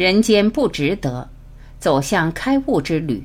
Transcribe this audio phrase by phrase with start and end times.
[0.00, 1.28] 人间不值得，
[1.78, 3.22] 走向开悟之旅。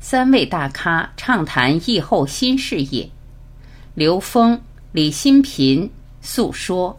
[0.00, 3.08] 三位大咖畅谈疫后新事业。
[3.94, 4.60] 刘峰、
[4.92, 6.94] 李新平诉说。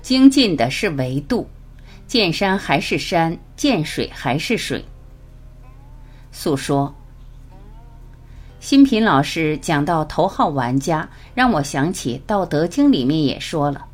[0.00, 1.44] 精进的是维度，
[2.10, 4.84] 见山还是山，见水还是水。
[6.32, 6.92] 诉说，
[8.58, 13.86] 新品老师讲到头号玩家，让我想起《道德经》里面也说了：“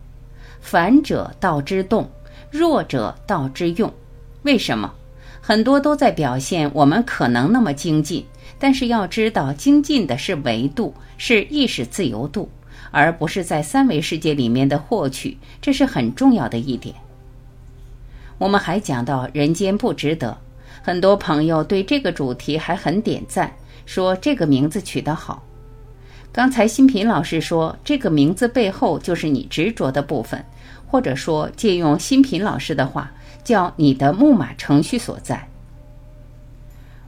[0.63, 2.11] 反者道之动，
[2.51, 3.93] 弱者道之用。”
[4.45, 4.91] 为什么？
[5.43, 8.25] 很多都在表现我们可能那么精进，
[8.59, 12.51] 但是要知道，精进的是维度，是意识自由度。
[12.91, 16.95] 而不是在三维世界里面的获取，这是很重要的一点。
[18.39, 20.37] 我们还讲到人间不值得，
[20.83, 23.51] 很多朋友对这个主题还很点赞，
[23.87, 25.43] 说这个名字取得好。
[26.33, 30.45] 刚才新平老师说，这个名字背后就是你执着的部分，
[30.87, 33.11] 或者说借用新平老师的话，
[33.43, 35.49] 叫你的木马程序所在。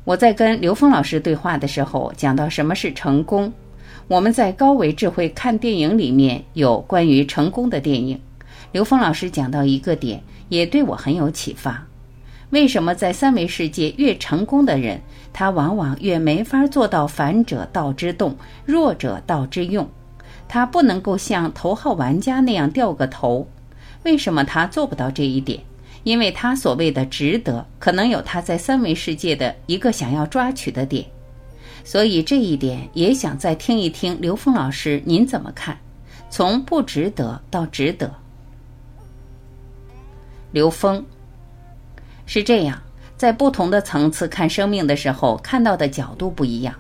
[0.05, 3.53] 我在跟刘峰老师对话的时候，讲到什么是成功。
[4.07, 8.19] 我们在高维智慧看电影里面有关于成功的电影，
[8.73, 11.87] 刘峰老师讲到一个点，也对我很有启发。
[12.51, 15.01] 为什么在三维世界越成功的人，
[15.33, 19.87] 他往往越没法做到反者道之动，弱者道之用？
[20.49, 23.47] 他不能够像头号玩家那样掉个头。
[24.05, 25.61] 为什么他做不到这一点？
[26.05, 31.05] 因为他所谓的值得，可能有他在三维世界的一个想要抓取的点。
[31.85, 35.77] 所以这一点也想再听一听刘峰老师您怎么看？
[36.31, 38.11] 从不值得到值得。
[40.51, 41.05] 刘峰
[42.27, 42.81] 是这样，
[43.17, 46.75] 在不同的层次看生命的时候，看到的角度不一样。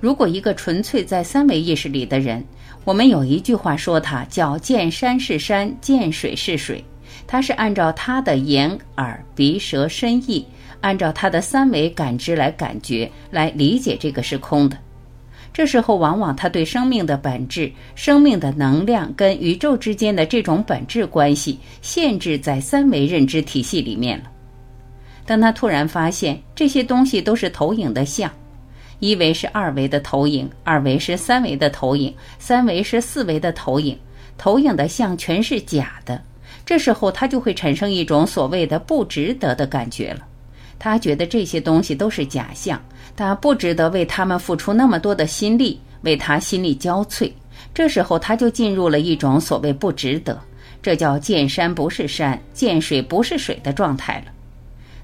[0.00, 2.44] 如果一个纯粹在三维意识里的人，
[2.84, 6.84] 我们有一句话说他叫见山是山，见水是水，
[7.26, 10.46] 他是按照他的眼、耳、鼻、舌、身、意。
[10.80, 14.78] 按照他的三维感知来感觉、来理解这个是空的，
[15.60, 24.24] 这时候往往他对生命的本质、生命的能量跟宇宙之间的这种本质关系限制在三维认知体系里面了。
[25.26, 28.32] 当他突然发现这些东西都是投影的像，
[29.00, 33.94] 一维是二维的投影，二维是三维的投影，三维是四维的投影，
[34.38, 36.22] 投影的像全是假的，
[36.64, 40.26] 这时候他就会产生一种所谓的不值得的感觉了。
[40.80, 42.82] 他觉得这些东西都是假象，
[43.14, 47.30] 他不值得为他们付出那么多的心力，为他心力交瘁。
[47.74, 50.40] 这时候他就进入了一种所谓不值得，
[50.82, 54.32] 这叫见山不是山，见水不是水的状态了。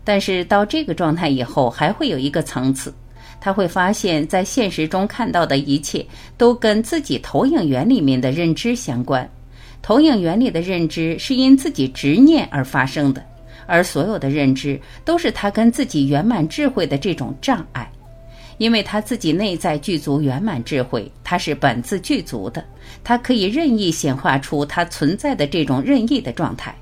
[0.03, 2.95] 但是到这个状态以后，还会有一个层次，
[3.39, 6.05] 他会发现，在现实中看到的一切
[6.39, 9.29] 都跟自己投影源里面的认知相关，
[9.83, 13.23] 投影源里的认知是因自己执念而发生的。
[13.67, 17.91] 而所有的认知都是他跟自己圆满智慧的这种障碍，
[18.59, 22.65] 因为他自己内在具足圆满智慧，他是本自具足的，
[23.05, 26.75] 他可以任意显化出他存在的这种任意的状态。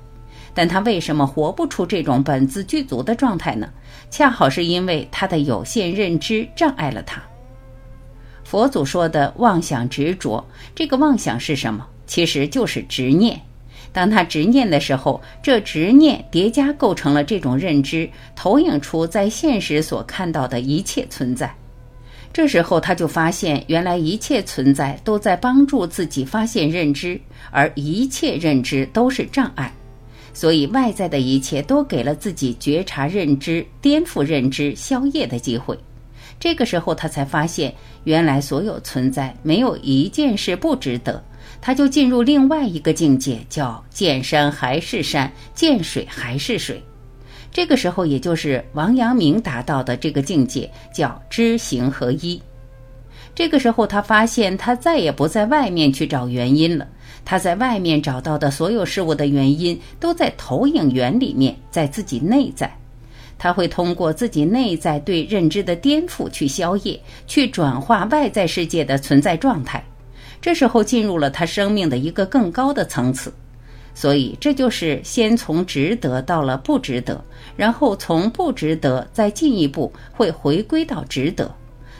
[0.53, 3.69] 但他为什么活不出这种本自具足的状态呢？
[4.09, 7.21] 恰好是因为他的有限认知障碍了他。
[8.45, 11.85] 佛祖说的妄想执着，这个妄想是什么？
[12.07, 13.41] 其实就是执念。
[13.95, 21.55] 当他执念的时候，这执念叠加构成了这种认知，投影出在现实所看到的一切存在。
[22.33, 27.17] 这时候他就发现，原来一切存在都在帮助自己发现认知，
[27.51, 29.73] 而一切认知都是障碍。
[30.33, 35.79] 所以外在的一切都给了自己觉察认知、颠覆认知、消业的机会。
[36.37, 37.73] 这个时候他才发现，
[38.03, 41.23] 原来所有存在没有一件事不值得。
[41.61, 46.81] 他就进入另外一个境界，叫见山还是山，见水还是水。
[47.51, 52.41] 这个时候，也就是王阳明达到的这个境界，叫知行合一。
[53.33, 56.87] 这个时候，他发现他再也不在外面去找原因了。
[57.23, 62.71] 他在外面找到的所有事物的原因，都在投影源里面，在自己内在。
[63.37, 66.97] 他会通过自己内在对认知的颠覆去消业，
[67.27, 69.83] 去转化外在世界的存在状态。
[70.45, 73.33] 这时候进入了他生命的一个更高的层次，
[73.95, 77.25] 所以这就是先从值得到了不值得，
[77.57, 81.51] 然后从不值得再进一步会回归到值得，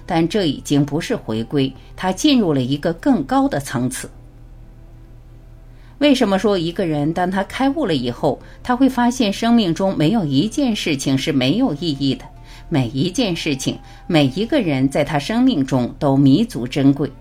[0.06, 4.12] 但这已经不是回归，他进入了一个更高的层次。
[5.97, 12.24] 为什么说一个人当他开悟了以后，他会发现生命中没有一件事情是没有意义的？
[12.69, 17.12] 每一件事情，每一个人在他生命中都弥足珍贵。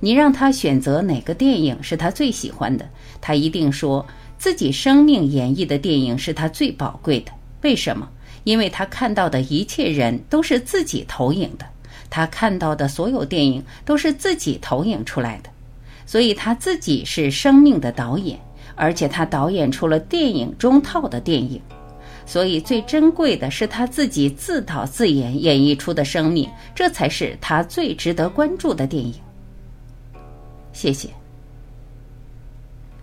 [0.00, 2.88] 你让他选择哪个电影是他最喜欢的，
[3.20, 4.04] 他一定说
[4.36, 7.32] 自己生命演绎的电影是他最宝贵的。
[7.62, 8.08] 为什么？
[8.44, 11.64] 因为他看到的一切人都是自己投影的，
[12.10, 15.48] 他看到的所有电影都是自己投影出来的。
[16.04, 18.38] 所以他自己是生命的导演，
[18.74, 21.58] 而且他导演出了电影中套的电影，
[22.26, 29.14] 所以最珍贵的是他自己自导自演演绎出的生命，这才是他最值得关注的电影。
[30.74, 31.08] 谢谢。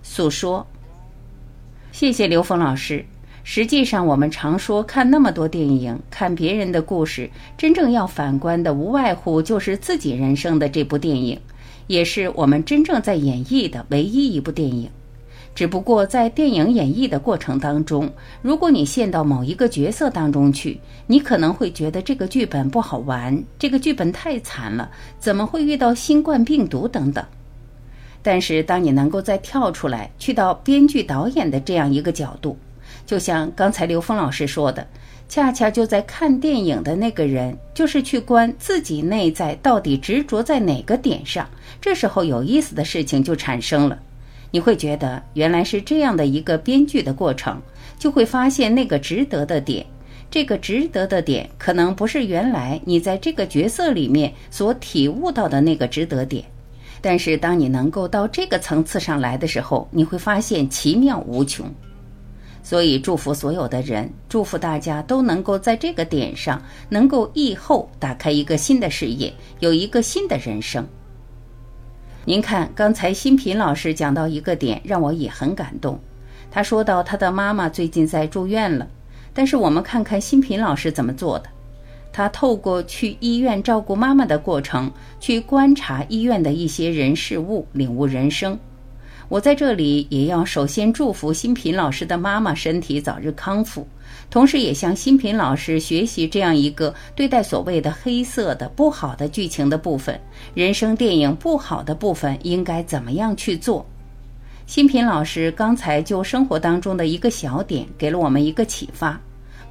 [0.04, 0.64] 诉说，
[1.92, 3.04] 谢谢刘峰老师。
[3.44, 7.28] 实际上，我们常说看那么多电影，看别人的故事，
[7.58, 11.40] 真正要反观的，无外乎就是自己人生的这部电影。
[11.88, 14.88] 也是我们真正在演绎的唯一一部电影，
[15.56, 18.10] 只不过在电影演绎的过程当中，
[18.44, 27.26] 如果你陷到某一个角色当中去，你可能会觉得这个剧本不好玩，这个剧本太惨了，怎么会遇到新冠病毒等等。
[28.24, 32.58] 但是当你能够再跳出来，去到编剧导演的这样一个角度，
[33.06, 34.86] 就像刚才刘峰老师说的。
[35.28, 41.50] 恰恰就在看电影的那个人，就是去观自己内在到底执着在哪个点上。
[41.80, 43.98] 这时候有意思的事情就产生了，
[44.52, 47.62] 你会觉得原来是这样的一个编剧的过程，
[47.98, 49.86] 就会发现那个值得的点。
[50.30, 56.44] 这个值得的点，可能不是原来你在这个角色里面所体悟到的那个值得点，
[57.02, 61.66] 但是当你能够到这个层次上来的时候，你会发现奇妙无穷。
[62.64, 70.88] 所以，祝福所有的人，祝福大家都能够在这个点上，能够以后打开一个新的事业，有一个新的人生。
[72.24, 76.00] 您看，刚才新平老师讲到一个点，让我也很感动。
[76.52, 78.88] 他说到他的妈妈最近在住院了，
[79.34, 81.50] 但是我们看看新平老师怎么做的。
[82.14, 88.58] 他透过去医院照顾妈妈的过程，去观察医院的一些人事物，领悟人生。
[89.30, 93.88] 我在这里也要首先祝福新平老师的妈妈身体早日康复，
[94.30, 100.20] 同时也向新平老师学习这样一个对待所谓的黑色的不好的剧情的部分，
[100.54, 103.86] 人生电影不好的部分应该怎么样去做。
[104.68, 109.18] 新平老师刚才就生活当中的一个小点给了我们一个启发，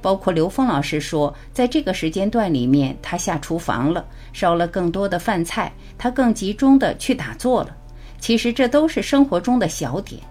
[0.01, 7.75] 包括刘峰老师说，在这个时间段里面他下厨房了，烧了更多的饭菜，他更集中的去打坐了。
[8.19, 10.21] 其实这都是生活中的小点。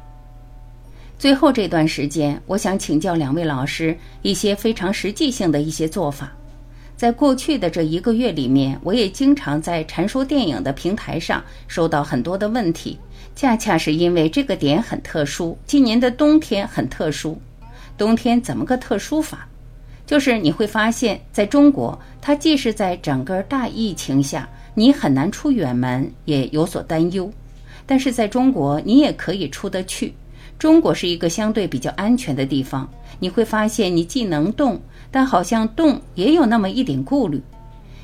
[1.19, 6.32] 最后这段时间，我想请教两位老师一些非常实际性的一些做法。
[6.96, 12.99] 在过去的这一个月里面，我也经常在禅说电影的平台上收到很多的问题，
[13.34, 15.56] 恰恰是因为这个点很特殊。
[15.67, 17.40] 今年的冬天很特殊，
[17.96, 19.49] 冬天怎么个特殊法？
[20.10, 27.32] 就是你会发现在中国，它既是在整个大疫情下，你很难出远门，也有所担忧。
[27.86, 30.12] 但是在中国，你也可以出得去。
[30.58, 32.90] 中国是一个相对比较安全的地方。
[33.20, 34.80] 你会发现，你既能动，
[35.12, 37.40] 但好像动也有那么一点顾虑。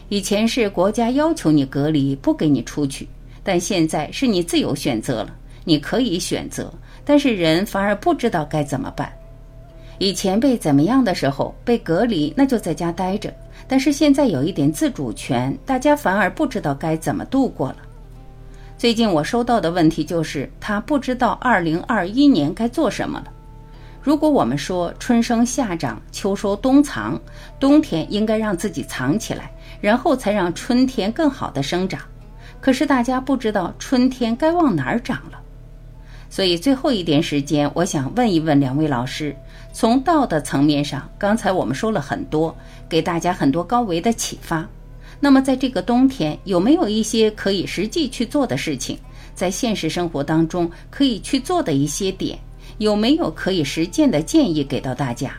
[0.08, 3.08] 以前是国家要求你隔离，不给你出去，
[3.42, 6.72] 但现在是你自由选择了，你可以选择。
[7.04, 9.12] 但是人反而不知道该怎么办。
[9.98, 13.32] 以前被怎么样的时候被隔离，那就在家待着。
[13.68, 17.76] 但是现在有一点自主权，大家反而不知道该怎么度过了。
[18.78, 23.32] 最近我收到的问题就是，他不知道二零二一年该做什么了。
[24.02, 27.20] 如果我们说春生夏长秋收冬藏，
[27.58, 32.00] 冬天应该让自己藏起来，然后才让春天更好的生长。
[32.60, 35.40] 可是大家不知道春天该往哪儿长了。
[36.28, 39.34] 所以最后一点时间，我想问一问两位老师，
[39.78, 42.56] 从道的层面上，刚才我们说了很多，
[42.88, 44.66] 给大家很多高维的启发。
[45.20, 48.98] 那么，在这个冬天，有没有一些可以实际去做的事情？
[49.34, 52.38] 在现实生活当中可以去做的一些点，
[52.78, 55.36] 有没有可以实践的建议给到大家？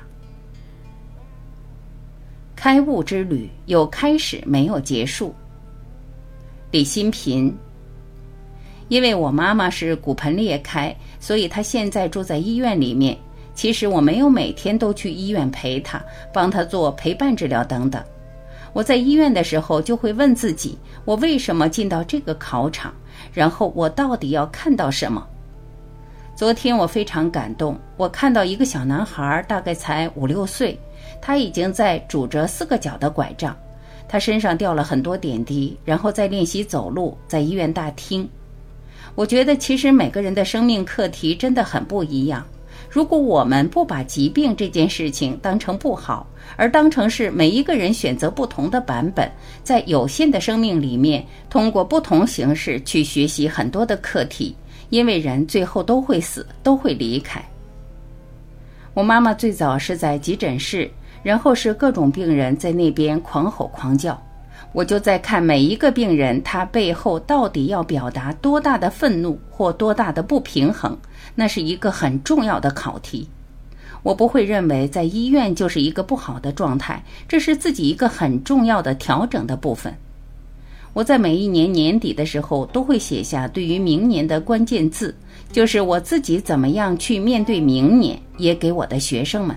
[2.55, 5.33] 开悟之旅有开始，没有结束。
[6.69, 7.51] 李新平，
[8.87, 13.17] 因为我妈妈是骨盆裂开，所以她现在住在医院里面。
[13.57, 15.99] 其实我没有每天都去医院陪他，
[16.31, 17.99] 帮他做陪伴治疗等等。
[18.71, 22.93] 我在医院的时候，就会问自己：我为什么进到这个考场？
[23.33, 25.27] 然后我到底要看到什么？
[26.35, 30.79] 昨天我非常感动，我看到一个小男孩，大概才五六岁，
[31.19, 33.57] 他已经在拄着四个脚的拐杖，
[34.07, 38.29] 他身上掉了很多点滴，然后在练习走路，在医院大厅。
[39.15, 42.45] 我觉得其实每个人的生命课题真的很不一样。
[42.97, 46.25] 如果我们不把疾病这件事情当成不好，
[46.55, 49.31] 而当成是每一个人选择不同的版本，
[49.63, 54.55] 在有限的生命里面，通过不同形式去学习很多的课题，
[54.89, 57.39] 因为人最后都会死，都会离开。
[58.95, 60.89] 我妈妈最早是在急诊室，
[61.21, 64.19] 然后是各种病人在那边狂吼狂叫。
[64.73, 70.97] 我就在看每一个病人，他背后到底要表达多大的愤怒或多大的不平衡，
[71.39, 73.29] 那是一个很重要的考题。
[74.01, 79.95] 我不会认为在医院就是一个不好的状态，这是自己一个很重要的调整的部分。
[80.93, 85.13] 我在每一年年底的时候都会写下对于明年的关键字，
[85.51, 89.55] 就是我自己怎么样去面对明年，也给我的学生们。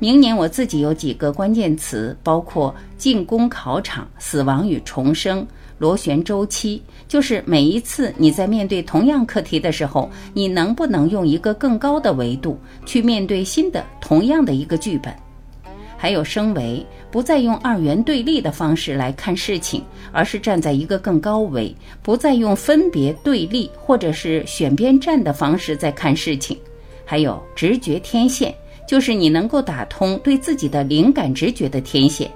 [0.00, 5.46] 明年我自己有几个关键词，包括进攻考场、死亡与重生、
[5.80, 6.80] 螺旋周期。
[7.08, 12.56] 就是每一次你在面对同样课题的时候，你能不能用一个更高的维度
[12.86, 15.12] 去面对新的同样的一个剧本？
[15.96, 19.82] 还有升维，不再用二元对立的方式来看事情，
[20.12, 26.56] 而是站在一个更高维，不再用分别对立或者是选边站的方式在看事情。
[27.04, 28.54] 还有直觉天线。
[28.88, 32.28] 就是你能够打通对自己的灵感直觉的天线，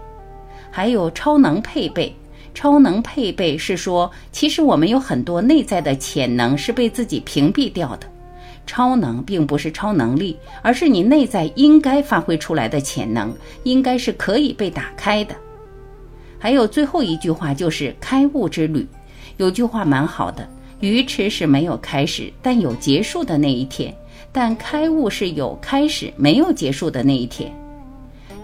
[0.71, 2.15] 还有超能配备。
[2.55, 8.07] 超能配备是说，其实我们有很多内在的潜能是被自己屏蔽掉的。
[8.67, 13.31] 超能并不是超能力，而是你内在应该发挥出来的潜能，
[13.65, 15.35] 应该是可以被打开的。
[16.39, 18.87] 还有最后一句话就是开悟之旅。
[19.37, 20.49] 有句话蛮好的：
[20.81, 23.95] 愚痴是没有开始，但有结束的那一天。
[24.33, 27.53] 但开悟是有开始没有结束的那一天。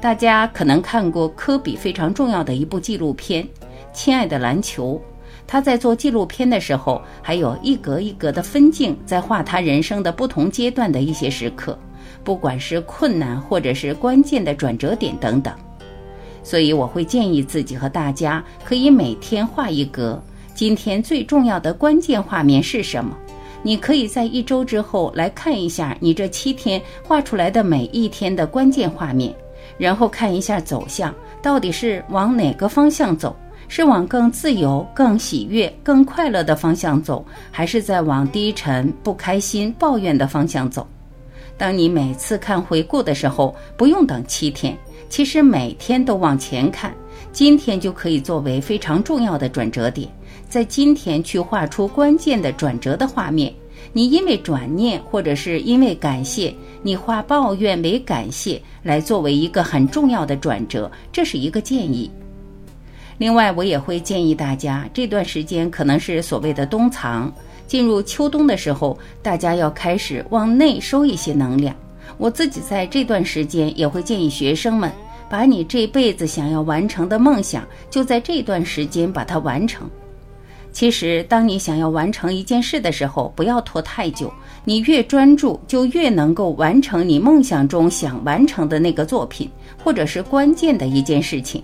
[0.00, 3.42] 大家可能看过科比非常重要的一部纪录片
[3.92, 4.94] 《亲爱的篮球》，
[5.46, 11.78] 他在做纪录片的时候，还有一格一格的分镜，在画他人生的不同阶段的一些时刻，
[12.22, 15.52] 不管是困难或者是关键的转折点等等。
[16.42, 20.22] 所以我会建议自己和大家可以每天画一格，
[20.54, 23.16] 今天最重要的关键画面是什么？
[23.62, 29.34] 你可以在一周之后来看一下你这七天画出来的每一天的关键画面，
[29.76, 33.36] 然后看一下走向到底是往哪个方向走，
[33.70, 40.84] 是往更自由、更喜悦、更快乐的方向走，还是在往低沉、不开心、抱怨的方向走？
[41.56, 44.76] 当你每次看回顾的时候，不用等七天，
[45.08, 46.92] 其实每天都往前看，
[47.30, 50.08] 今天就可以作为非常重要的转折点。
[50.48, 53.54] 在今天去画出关键的转折的画面，
[53.92, 62.10] 你因为转念或者是因为感谢，你化抱怨为感谢，来作为一个很重要的转折，这是一个建议。
[63.20, 67.30] 另外，我也会建议大家，这段时间可能是所谓的冬藏，
[67.66, 71.76] 进入秋冬的时候，大家要开始往内收一些能量。
[72.16, 74.90] 我自己在这段时间也会建议学生们，
[75.28, 79.86] 把你这辈子想要完成的梦想，就在这段时间把它完成。
[80.72, 84.32] 其实，当你想要完成一件事的时候，不要拖太久。
[84.64, 89.46] 你越专注，就越能够完成你梦想中想完成的那个作品，
[89.84, 91.62] 或者是关键的一件事情。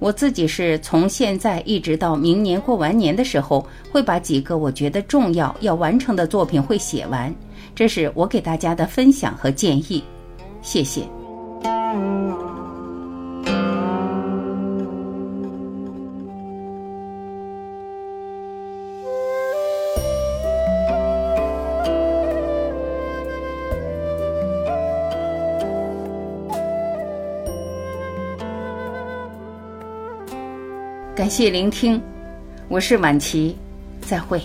[0.00, 7.32] 我自己是从现在一直到明年过完年的时候，会把几个我觉得重要要完成的作品会写完。
[7.74, 10.02] 这是我给大家的分享和建议。
[10.62, 11.19] 谢谢。
[31.20, 32.00] 感谢聆听，
[32.66, 33.54] 我是晚琪，
[34.00, 34.40] 再会。